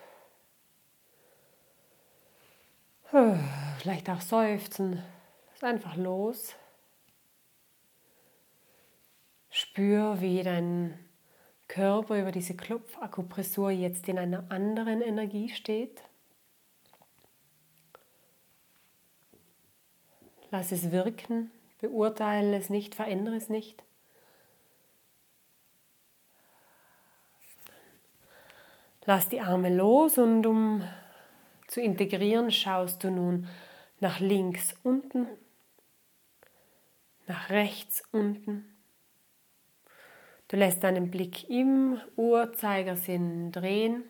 Vielleicht 3.77 4.09
auch 4.09 4.21
seufzen. 4.21 5.03
Lass 5.51 5.63
einfach 5.63 5.95
los. 5.97 6.55
Spür, 9.55 10.19
wie 10.19 10.43
dein 10.43 10.99
Körper 11.69 12.19
über 12.19 12.33
diese 12.33 12.57
Klopfakupressur 12.57 13.71
jetzt 13.71 14.09
in 14.09 14.19
einer 14.19 14.51
anderen 14.51 15.01
Energie 15.01 15.47
steht. 15.47 16.01
Lass 20.51 20.73
es 20.73 20.91
wirken, 20.91 21.51
beurteile 21.79 22.57
es 22.57 22.69
nicht, 22.69 22.95
verändere 22.95 23.37
es 23.37 23.47
nicht. 23.47 23.81
Lass 29.05 29.29
die 29.29 29.39
Arme 29.39 29.73
los 29.73 30.17
und 30.17 30.45
um 30.45 30.83
zu 31.69 31.79
integrieren 31.79 32.51
schaust 32.51 33.05
du 33.05 33.09
nun 33.09 33.47
nach 34.01 34.19
links 34.19 34.75
unten, 34.83 35.29
nach 37.25 37.49
rechts 37.49 38.03
unten. 38.11 38.74
Du 40.47 40.57
lässt 40.57 40.83
deinen 40.83 41.09
Blick 41.09 41.49
im 41.49 41.99
Uhrzeigersinn 42.15 43.51
drehen 43.51 44.03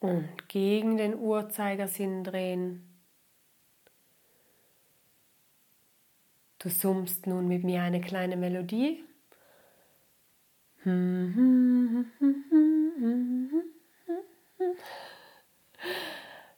und 0.00 0.48
gegen 0.48 0.96
den 0.96 1.14
Uhrzeigersinn 1.14 2.24
drehen. 2.24 2.90
Du 6.58 6.70
summst 6.70 7.26
nun 7.26 7.46
mit 7.46 7.62
mir 7.62 7.82
eine 7.82 8.00
kleine 8.00 8.36
Melodie. 8.36 9.04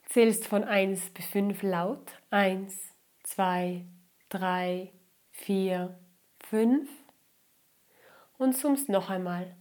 Zählst 0.09 0.46
von 0.46 0.64
1 0.64 1.11
bis 1.11 1.26
5 1.26 1.62
laut. 1.62 2.12
1, 2.31 2.74
2, 3.24 3.85
3, 4.31 4.92
4, 5.33 5.98
5. 6.48 7.06
Und 8.38 8.57
summst 8.57 8.88
noch 8.88 9.11
einmal. 9.11 9.55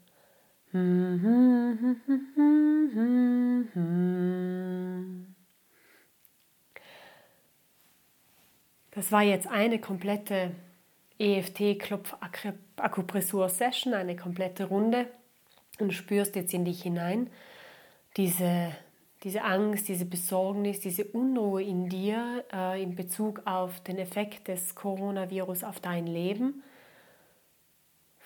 Das 8.91 9.11
war 9.11 9.23
jetzt 9.23 9.47
eine 9.47 9.79
komplette 9.79 10.51
EFT-Klopf-Akupressur-Session, 11.19 13.93
eine 13.93 14.15
komplette 14.15 14.65
Runde 14.65 15.07
und 15.79 15.93
spürst 15.93 16.35
jetzt 16.35 16.53
in 16.53 16.65
dich 16.65 16.83
hinein 16.83 17.29
diese, 18.17 18.71
diese 19.23 19.43
Angst, 19.43 19.87
diese 19.87 20.05
Besorgnis, 20.05 20.79
diese 20.79 21.05
Unruhe 21.05 21.63
in 21.63 21.89
dir 21.89 22.43
äh, 22.51 22.81
in 22.81 22.95
Bezug 22.95 23.41
auf 23.45 23.79
den 23.81 23.97
Effekt 23.97 24.47
des 24.47 24.75
Coronavirus 24.75 25.63
auf 25.63 25.79
dein 25.79 26.07
Leben. 26.07 26.63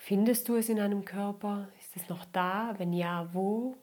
Findest 0.02 0.48
du 0.48 0.56
es 0.56 0.70
in 0.70 0.78
deinem 0.78 1.04
Körper? 1.04 1.68
Ist 1.78 1.94
es 1.94 2.08
noch 2.08 2.24
da? 2.24 2.74
Wenn 2.78 2.94
ja, 2.94 3.28
wo? 3.34 3.76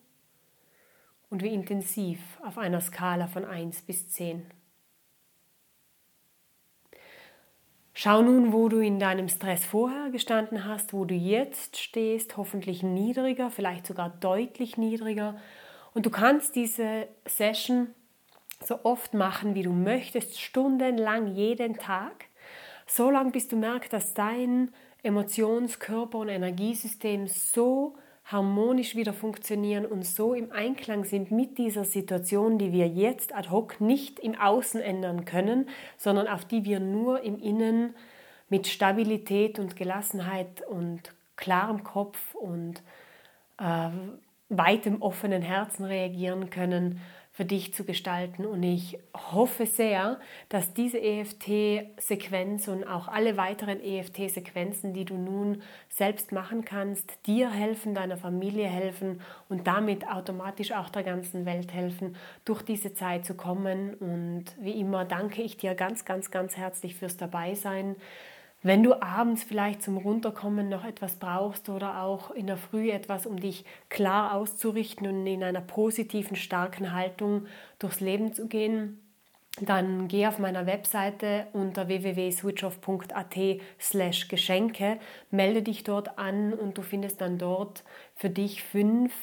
Und 1.30 1.44
wie 1.44 1.54
intensiv 1.54 2.20
auf 2.44 2.58
einer 2.58 2.82
Skala 2.82 3.28
von 3.28 3.46
1 3.46 3.84
bis 3.84 4.10
10? 4.10 4.44
Schau 7.94 8.24
nun, 8.24 8.52
wo 8.52 8.68
du 8.68 8.80
in 8.80 8.98
deinem 8.98 9.30
Stress 9.30 9.64
vorher 9.64 10.10
gestanden 10.10 10.66
hast, 10.66 10.92
wo 10.92 11.06
du 11.06 11.14
jetzt 11.14 11.78
stehst, 11.78 12.36
hoffentlich 12.36 12.82
niedriger, 12.82 13.52
vielleicht 13.52 13.86
sogar 13.86 14.10
deutlich 14.10 14.76
niedriger. 14.76 15.40
Und 15.94 16.08
du 16.08 16.10
kannst 16.10 16.56
diese 16.56 17.08
Session 17.26 17.94
so 18.64 18.84
oft 18.84 19.14
machen, 19.14 19.54
wie 19.54 19.64
du 19.64 19.72
möchtest, 19.72 20.42
stundenlang 20.42 21.28
jeden 21.36 21.76
Tag, 21.78 22.26
so 22.88 23.12
lange 23.12 23.30
bis 23.30 23.48
du 23.48 23.56
merkst, 23.56 23.94
dass 23.94 24.16
dein 24.16 24.74
Emotions-, 25.04 25.80
Körper- 25.80 26.20
und 26.20 26.30
Energiesystem 26.30 27.28
so 27.28 27.96
harmonisch 28.26 28.96
wieder 28.96 29.14
funktionieren 29.14 29.86
und 29.86 30.06
so 30.06 30.34
im 30.34 30.52
Einklang 30.52 31.06
sind 31.06 31.32
mit 31.32 31.58
dieser 31.58 31.86
Situation, 31.86 32.58
die 32.58 32.74
wir 32.74 32.88
jetzt 32.88 33.34
ad 33.34 33.50
hoc 33.50 33.80
nicht 33.80 34.20
im 34.20 34.36
Außen 34.36 34.82
ändern 34.82 35.24
können, 35.24 35.70
sondern 35.98 36.28
auf 36.28 36.44
die 36.44 36.66
wir 36.66 36.82
nur 36.82 37.22
im 37.22 37.40
Innen 37.40 37.96
mit 38.50 38.68
Stabilität 38.68 39.60
und 39.60 39.78
Gelassenheit 39.78 40.62
und 40.68 41.14
klarem 41.38 41.84
Kopf 41.84 42.36
und 42.36 42.82
äh, 43.60 43.90
weitem 44.50 45.02
offenen 45.02 45.42
Herzen 45.42 45.86
reagieren 45.86 46.50
können 46.50 47.02
für 47.38 47.46
dich 47.46 47.72
zu 47.72 47.84
gestalten. 47.84 48.48
Und 48.48 48.64
ich 48.64 48.98
hoffe 49.14 49.68
sehr, 49.68 50.20
dass 50.50 50.74
diese 50.74 51.00
EFT-Sequenz 51.00 52.68
und 52.68 52.84
auch 52.84 53.08
alle 53.08 53.38
weiteren 53.38 53.80
EFT-Sequenzen, 53.80 54.92
die 54.96 55.06
du 55.06 55.14
nun 55.14 55.62
selbst 55.88 56.32
machen 56.32 56.66
kannst, 56.66 57.28
dir 57.28 57.52
helfen, 57.52 57.94
deiner 57.94 58.18
Familie 58.18 58.66
helfen 58.66 59.22
und 59.50 59.68
damit 59.68 60.08
automatisch 60.08 60.72
auch 60.72 60.90
der 60.90 61.04
ganzen 61.04 61.46
Welt 61.46 61.72
helfen, 61.72 62.16
durch 62.44 62.64
diese 62.64 62.96
Zeit 62.96 63.24
zu 63.24 63.36
kommen. 63.36 63.94
Und 63.94 64.46
wie 64.60 64.80
immer 64.80 65.06
danke 65.06 65.44
ich 65.44 65.58
dir 65.58 65.76
ganz, 65.76 66.06
ganz, 66.06 66.32
ganz 66.32 66.58
herzlich 66.58 66.96
fürs 66.96 67.18
Dabeisein. 67.18 67.98
Wenn 68.64 68.84
du 68.84 69.02
abends 69.02 69.44
vielleicht 69.44 69.84
zum 69.84 69.98
Runterkommen 69.98 70.68
noch 70.68 70.84
etwas 70.84 71.16
brauchst 71.16 71.70
oder 71.70 72.02
auch 72.02 72.32
in 72.32 72.48
der 72.48 72.58
Früh 72.58 72.90
etwas, 72.90 73.26
um 73.26 73.40
dich 73.40 73.66
klar 73.90 74.34
auszurichten 74.34 75.08
und 75.08 75.28
in 75.28 75.44
einer 75.44 75.62
positiven, 75.62 76.36
starken 76.36 76.92
Haltung 76.92 77.46
durchs 77.80 78.00
Leben 78.00 78.34
zu 78.34 78.48
gehen, 78.48 79.00
dann 79.62 80.08
geh 80.08 80.28
auf 80.28 80.38
meiner 80.38 80.66
Webseite 80.66 81.48
unter 81.54 81.88
www.switchoff.at 81.88 83.36
slash 83.80 84.28
Geschenke, 84.28 85.00
melde 85.32 85.64
dich 85.64 85.84
dort 85.84 86.18
an 86.20 86.54
und 86.54 86.78
du 86.78 86.82
findest 86.82 87.22
dann 87.22 87.38
dort 87.38 87.84
für 88.16 88.30
dich 88.30 88.64
fünf 88.64 89.14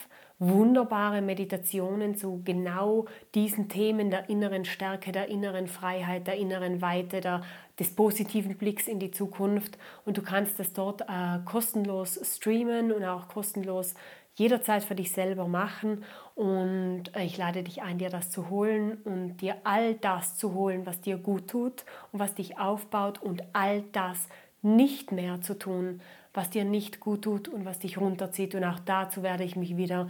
wunderbare 0.48 1.22
Meditationen 1.22 2.16
zu 2.16 2.42
genau 2.44 3.06
diesen 3.34 3.68
Themen 3.68 4.10
der 4.10 4.28
inneren 4.28 4.64
Stärke, 4.64 5.12
der 5.12 5.28
inneren 5.28 5.66
Freiheit, 5.66 6.26
der 6.26 6.36
inneren 6.36 6.82
Weite, 6.82 7.20
der, 7.20 7.42
des 7.78 7.94
positiven 7.94 8.56
Blicks 8.56 8.88
in 8.88 8.98
die 8.98 9.10
Zukunft. 9.10 9.78
Und 10.04 10.16
du 10.16 10.22
kannst 10.22 10.58
das 10.58 10.72
dort 10.72 11.02
äh, 11.02 11.38
kostenlos 11.44 12.20
streamen 12.22 12.92
und 12.92 13.04
auch 13.04 13.28
kostenlos 13.28 13.94
jederzeit 14.34 14.82
für 14.82 14.94
dich 14.94 15.12
selber 15.12 15.46
machen 15.46 16.04
und 16.34 17.04
äh, 17.14 17.24
ich 17.24 17.36
lade 17.36 17.62
dich 17.62 17.82
ein, 17.82 17.98
dir 17.98 18.10
das 18.10 18.30
zu 18.30 18.50
holen 18.50 18.98
und 19.04 19.36
dir 19.36 19.56
all 19.64 19.94
das 19.94 20.36
zu 20.36 20.54
holen, 20.54 20.86
was 20.86 21.00
dir 21.00 21.16
gut 21.16 21.48
tut 21.48 21.84
und 22.12 22.18
was 22.18 22.34
dich 22.34 22.58
aufbaut 22.58 23.22
und 23.22 23.44
all 23.52 23.82
das 23.92 24.28
nicht 24.62 25.12
mehr 25.12 25.40
zu 25.40 25.56
tun, 25.58 26.00
was 26.34 26.50
dir 26.50 26.64
nicht 26.64 27.00
gut 27.00 27.22
tut 27.22 27.48
und 27.48 27.64
was 27.64 27.78
dich 27.78 27.98
runterzieht. 27.98 28.54
Und 28.54 28.64
auch 28.64 28.80
dazu 28.80 29.22
werde 29.22 29.44
ich 29.44 29.56
mich 29.56 29.76
wieder 29.76 30.08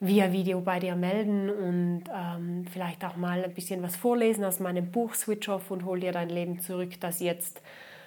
via 0.00 0.32
Video 0.32 0.60
bei 0.60 0.80
dir 0.80 0.96
melden 0.96 1.48
und 1.48 2.04
ähm, 2.12 2.66
vielleicht 2.70 3.04
auch 3.04 3.16
mal 3.16 3.44
ein 3.44 3.54
bisschen 3.54 3.82
was 3.84 3.94
vorlesen 3.94 4.44
aus 4.44 4.58
meinem 4.58 4.90
Buch 4.90 5.14
Switch 5.14 5.48
Off 5.48 5.70
und 5.70 5.84
hol 5.84 6.00
dir 6.00 6.10
dein 6.10 6.28
Leben 6.28 6.58
zurück, 6.58 7.00
das 7.00 7.20
jetzt 7.20 7.62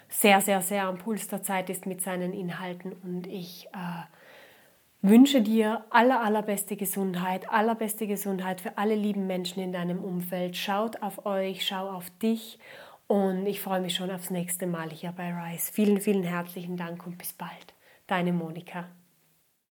sehr, 0.10 0.42
sehr, 0.42 0.62
sehr 0.62 0.84
am 0.84 0.98
Puls 0.98 1.30
der 1.30 1.42
Zeit 1.42 1.70
ist 1.70 1.86
mit 1.86 2.02
seinen 2.02 2.34
Inhalten. 2.34 2.92
Und 2.92 3.28
ich 3.28 3.68
äh, 3.68 5.08
wünsche 5.10 5.42
dir 5.42 5.86
aller, 5.90 6.22
allerbeste 6.22 6.76
Gesundheit, 6.76 7.50
allerbeste 7.50 8.08
Gesundheit 8.08 8.60
für 8.60 8.78
alle 8.78 8.96
lieben 8.96 9.26
Menschen 9.26 9.64
in 9.64 9.72
deinem 9.72 10.04
Umfeld. 10.04 10.58
Schaut 10.58 11.02
auf 11.02 11.26
euch, 11.26 11.66
schau 11.66 11.90
auf 11.90 12.10
dich 12.22 12.60
und 13.08 13.46
ich 13.46 13.62
freue 13.62 13.82
mich 13.82 13.96
schon 13.96 14.12
aufs 14.12 14.30
nächste 14.30 14.68
Mal 14.68 14.90
hier 14.90 15.12
bei 15.12 15.32
Rise. 15.32 15.72
Vielen, 15.72 16.00
vielen 16.02 16.24
herzlichen 16.24 16.78
Dank 16.78 17.06
und 17.06 17.18
bis 17.18 17.34
bald. 17.34 17.74
Deine 18.08 18.34
Monika. 18.34 18.90